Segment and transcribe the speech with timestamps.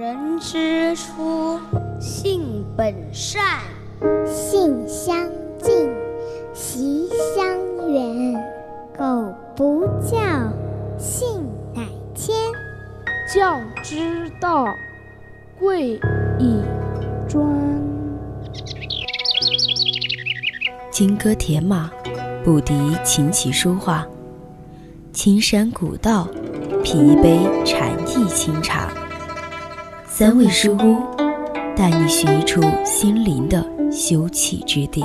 [0.00, 1.60] 人之初，
[2.00, 3.42] 性本善，
[4.24, 5.28] 性相
[5.58, 5.90] 近，
[6.54, 7.46] 习相
[7.92, 8.34] 远。
[8.96, 10.18] 苟不教，
[10.96, 11.44] 性
[11.74, 11.82] 乃
[12.14, 12.34] 迁。
[13.30, 14.64] 教之道，
[15.58, 16.00] 贵
[16.38, 16.62] 以
[17.28, 17.46] 专。
[20.90, 21.90] 金戈铁马，
[22.42, 22.72] 不敌
[23.04, 24.06] 琴棋书画。
[25.12, 26.26] 青山古道，
[26.82, 28.90] 品一杯禅意清茶。
[30.20, 30.98] 三味书屋，
[31.74, 35.02] 带你寻一处心灵的休憩之地。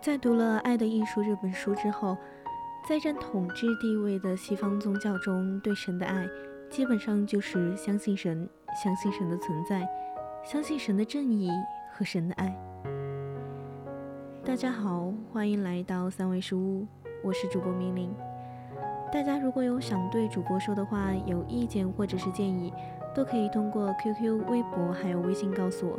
[0.00, 2.16] 在读了《爱的艺术》这本书之后，
[2.88, 6.24] 在占统治地位的西方宗教中，对神的爱
[6.70, 8.48] 基本上就是相信神，
[8.80, 9.86] 相信神的存在，
[10.44, 11.50] 相信神的正义
[11.92, 12.56] 和神的爱。
[14.44, 16.86] 大家好，欢迎来到三味书屋，
[17.24, 18.14] 我是主播明玲。
[19.12, 22.72] 大家如果有想对主播说的话、有意见或者是建议，
[23.12, 25.98] 都可以通过 QQ、微博还有微信告诉我。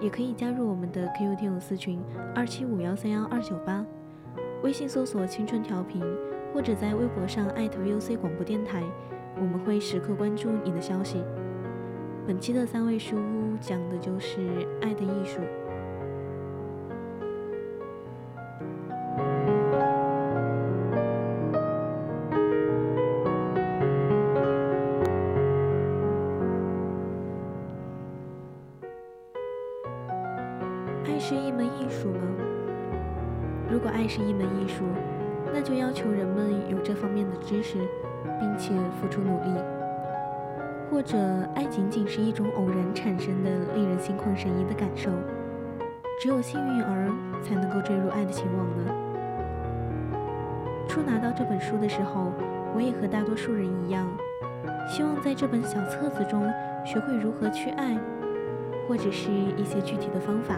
[0.00, 2.00] 也可以加入我们的 QQ 听友私群
[2.34, 3.84] 二七五幺三幺二九八，
[4.62, 6.02] 微信搜索“青春调频”，
[6.52, 8.82] 或者在微博上艾特 VOC 广播电台，
[9.36, 11.22] 我们会时刻关注你的消息。
[12.26, 15.40] 本期的三味书屋讲的就是爱的艺术。
[31.06, 32.20] 爱是一门艺术吗？
[33.70, 34.84] 如果爱是一门艺术，
[35.52, 37.78] 那就要求人们有这方面的知识，
[38.40, 39.50] 并且付出努力。
[40.90, 41.18] 或者，
[41.54, 45.10] 爱仅仅是一种偶然产生的、令人心旷神怡的感受，
[46.20, 47.10] 只有幸运儿
[47.42, 48.94] 才能够坠入爱的情网呢？
[50.88, 52.32] 初拿到这本书的时候，
[52.74, 54.06] 我也和大多数人一样，
[54.88, 56.50] 希望在这本小册子中
[56.84, 57.96] 学会如何去爱，
[58.88, 60.56] 或者是一些具体的方法。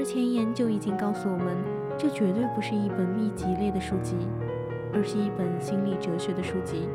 [0.00, 1.54] 而前言就已经告诉我们，
[1.98, 4.16] 这绝对不是一本秘籍类的书籍，
[4.94, 6.88] 而是一本心理哲学的书籍。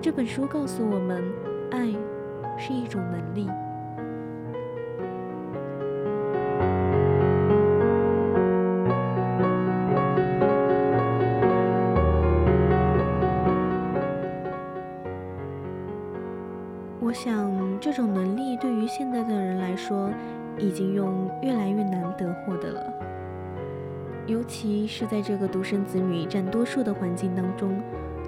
[0.00, 1.24] 这本书告诉我们，
[1.72, 1.88] 爱
[2.56, 3.48] 是一种能力。
[17.00, 20.08] 我想，这种能力对于现在的人来说，
[20.58, 22.92] 已经用越来越难得获得了。
[24.26, 27.80] 尤其是在这个独生子女占多数的环境当中，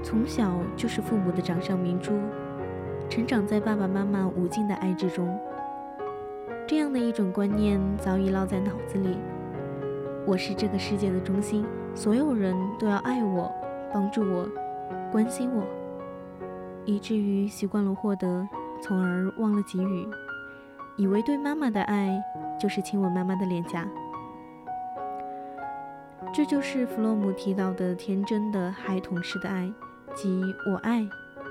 [0.02, 2.12] 从小就是父母的掌上明珠，
[3.08, 5.38] 成长在爸爸妈妈无尽的爱之中。
[6.66, 9.18] 这样的一种观念早已烙在脑子里：
[10.26, 13.52] 我是这个世界的中心，所有人都要爱我、
[13.92, 14.48] 帮助我、
[15.12, 15.64] 关心我，
[16.84, 18.48] 以至于习惯了获得。
[18.82, 20.08] 从而忘了给予，
[21.00, 22.22] 以为对妈妈的爱
[22.60, 23.88] 就是亲吻妈妈的脸颊。
[26.30, 29.72] 这就是弗洛姆提到的天真的孩童式的爱，
[30.14, 31.00] 即我爱，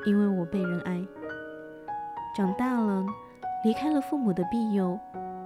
[0.06, 1.04] 因为我被人爱。
[2.38, 3.04] 长大了，
[3.64, 5.00] 离开了父母的庇佑，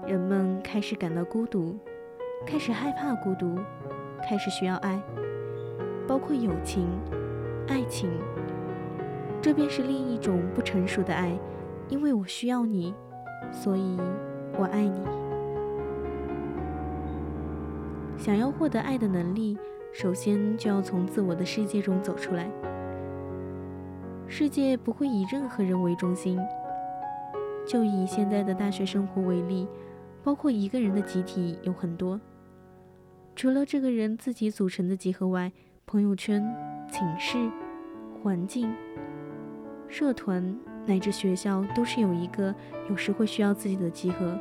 [0.06, 1.80] 人们开始感到孤独，
[2.46, 3.58] 开始害怕孤独，
[4.28, 5.02] 开始需要爱，
[6.06, 6.86] 包括友情、
[7.70, 8.12] 爱情。
[9.42, 11.32] 这便是另一种不成熟的爱。
[11.88, 12.94] 因为我需要你，
[13.52, 13.98] 所以
[14.58, 15.00] 我爱你。
[18.18, 19.58] 想要获得爱的能力，
[19.92, 22.50] 首先就要从自我的世界中走出来。
[24.28, 26.40] 世界不会以任何人为中心。
[27.66, 29.68] 就以现在的大学生活为例，
[30.24, 32.20] 包括一个人的集体有很多，
[33.36, 35.52] 除了这个人自己组成的集合外，
[35.86, 36.44] 朋友圈、
[36.92, 37.38] 寝室、
[38.22, 38.74] 环境、
[39.88, 40.73] 社团。
[40.86, 42.54] 乃至学校都是有一个
[42.90, 44.38] 有时会需要自己的集合，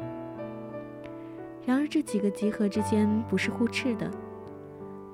[1.64, 4.10] 然而这几个集合之间不是互斥的。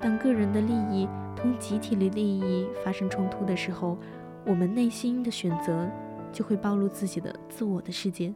[0.01, 3.99] 当个人的利益同集体的利益发生冲突的时候，
[4.47, 5.87] 我们内心的选择
[6.33, 8.33] 就会暴露自己的自我的世界。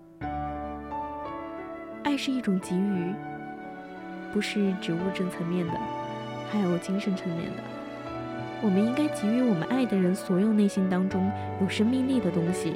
[2.03, 3.15] 爱是一种给予，
[4.33, 5.73] 不是指物质层面的，
[6.51, 7.72] 还有精神层面的。
[8.63, 11.29] 我们应该给予我们爱的人所有内心当中
[11.61, 12.75] 有生命力的东西，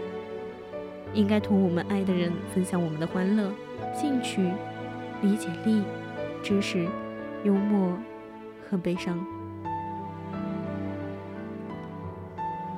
[1.14, 3.52] 应该同我们爱的人分享我们的欢乐、
[3.94, 4.50] 兴趣、
[5.22, 5.84] 理解力、
[6.42, 6.88] 知识、
[7.44, 7.96] 幽默
[8.68, 9.24] 和悲伤。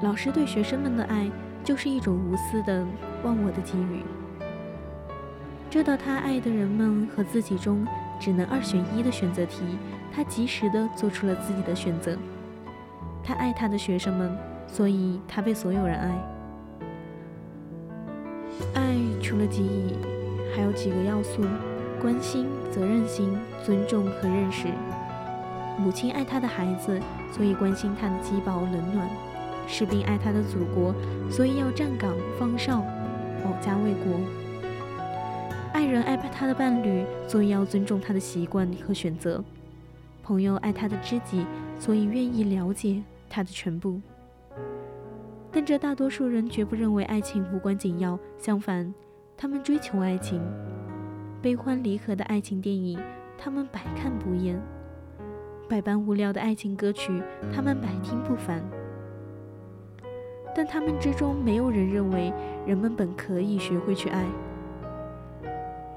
[0.02, 1.30] 老师对学生们的爱，
[1.64, 2.84] 就是一种无私的、
[3.24, 4.02] 忘我的给予。
[5.70, 7.86] 这道他爱的人们和自己中
[8.20, 9.64] 只能二选一的选择题，
[10.14, 12.16] 他及时的做出了自己的选择。
[13.28, 14.34] 他爱他的学生们，
[14.66, 16.08] 所以他被所有人爱。
[18.72, 19.92] 爱除了给予，
[20.56, 21.42] 还有几个要素：
[22.00, 24.68] 关心、责任心、尊重和认识。
[25.78, 26.98] 母亲爱她的孩子，
[27.30, 29.06] 所以关心他的饥饱冷暖；
[29.66, 30.94] 士兵爱他的祖国，
[31.30, 32.82] 所以要站岗放哨，
[33.44, 34.18] 保家卫国。
[35.74, 39.42] 爱人爱他的伴侣，所以要尊重他的习惯和选择；
[40.22, 41.44] 朋友爱他的知己，
[41.78, 43.02] 所以愿意了解。
[43.28, 44.00] 他的全部，
[45.50, 48.92] 但这大多数人绝不认为爱情无关紧要，相反，
[49.36, 50.42] 他们追求爱情。
[51.40, 52.98] 悲欢离合的爱情电影，
[53.38, 54.56] 他们百看不厌；
[55.68, 57.22] 百般无聊的爱情歌曲，
[57.52, 58.62] 他们百听不烦。
[60.54, 62.32] 但他们之中没有人认为
[62.66, 64.26] 人们本可以学会去爱。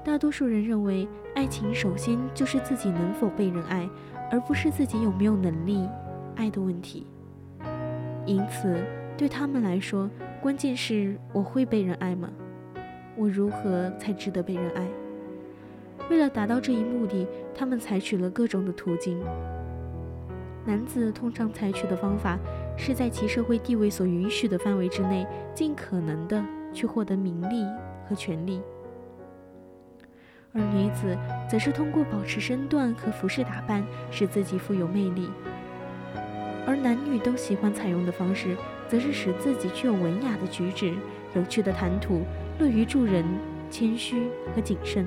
[0.04, 3.88] 大多数人认为，爱情首先就是自己能否被人爱，
[4.30, 5.88] 而不是自己有没有能力
[6.36, 7.06] 爱的问题。
[8.24, 8.76] 因此，
[9.16, 10.08] 对他们来说，
[10.40, 12.30] 关键是我会被人爱吗？
[13.16, 14.86] 我如何才值得被人爱？
[16.10, 19.20] 为了达到这一目的，他们采取了各种的途径。
[20.64, 22.38] 男子通常采取的方法，
[22.76, 26.42] 是在其社会地位所允许的范围之内，尽可能的
[26.72, 27.66] 去获得名利
[28.08, 28.60] 和权利；
[30.52, 31.18] 而女子，
[31.48, 35.28] 则是通过保持身段和服饰打扮，使自己富有魅力。
[36.66, 38.56] 而男女都喜欢采用的方式，
[38.88, 40.94] 则是使自己具有文雅的举止、
[41.34, 42.22] 有趣的谈吐、
[42.58, 43.24] 乐于助人、
[43.70, 45.06] 谦虚和谨慎。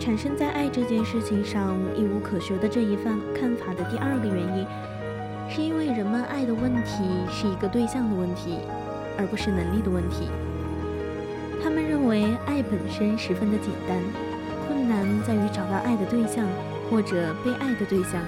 [0.00, 4.66] 产生在爱这件事情上一无可学的这一番看法的第二个原因，
[5.50, 8.56] 是因为人们爱的问题是一个对象的问题，
[9.18, 10.26] 而不是能力的问题。
[11.62, 14.00] 他们认为爱本身十分的简单，
[14.66, 16.48] 困难在于找到爱的对象
[16.90, 18.24] 或者被爱的对象。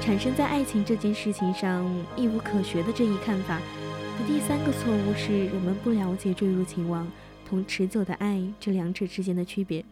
[0.00, 7.10] 产生在爱情这件事情上一无可学的这一看法的第三个错误是，人们不了解坠入情网
[7.44, 9.84] 同持久的爱这两者之间的区别。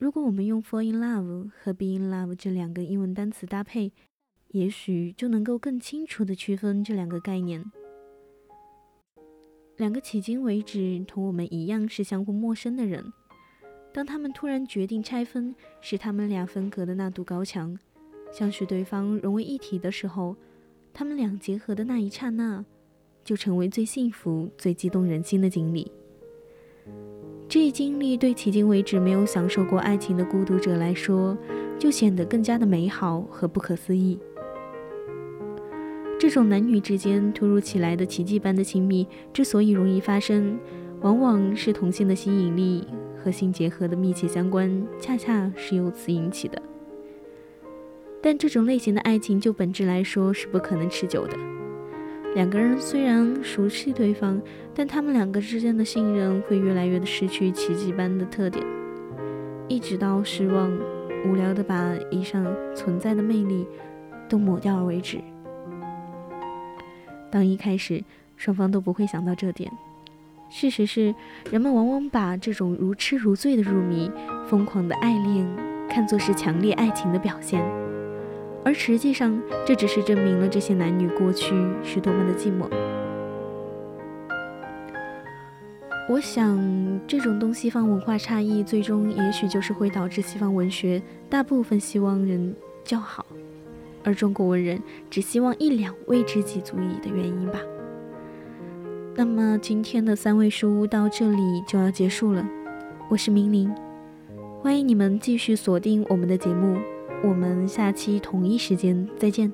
[0.00, 3.92] 如果我们用 “fall in love” 和 “be in love” 这两个英文单词搭配，
[4.48, 7.62] 也许就能够更清楚地区分这两个概念。
[9.76, 13.12] 两个迄今为止同我们一样是相互陌生的人，
[13.92, 17.78] 当他们突然决定拆分，使他们俩分隔的那堵高墙，
[18.32, 20.34] 像是对方融为一体的时候，
[20.94, 22.64] 他们俩结合的那一刹那，
[23.22, 25.92] 就成为最幸福、最激动人心的经历。
[27.50, 31.36] 这一经历对迄今为止没有享受过爱情的孤独者来说，
[31.80, 34.16] 就显得更加的美好和不可思议。
[36.16, 40.56] 这种男女之间突如其来的奇迹般的亲密之所以容易发生，
[41.00, 42.86] 往往是同性的吸引力
[43.20, 46.62] 和性结合的密切相关，恰恰是由此引起的。
[48.22, 51.36] 但这种类型的爱情就本质来说是不可能持久的。
[52.34, 54.40] 两个人虽然熟悉对方，
[54.74, 58.64] 但他们两个之间的信任会越来越的失去奇迹般的特点，
[59.68, 60.70] 一直到失望、
[61.26, 63.66] 无聊的把以上存在的魅力
[64.28, 65.18] 都抹掉为止。
[67.32, 68.02] 当一开始
[68.36, 69.70] 双方都不会想到这点，
[70.48, 71.12] 事实是，
[71.50, 74.10] 人们往往把这种如痴如醉的入迷、
[74.46, 75.46] 疯狂的爱恋
[75.88, 77.60] 看作是强烈爱情的表现。
[78.64, 82.68] 而实际上，这只是证明了这些男女过去是多么的寂寞。
[86.08, 93.24] 我想，这种东西方文化差异，最终也许就是会导致西方文学大部分西方人较好，
[94.02, 97.60] 而中国文人只希望一两位知己足矣的原因吧。
[99.14, 102.44] 那么，今天的三味书屋到这里就要结束了。
[103.08, 103.72] 我是明玲，
[104.60, 106.76] 欢迎你们继续锁定我们的节目。
[107.22, 109.52] 我们下期同一时间再见。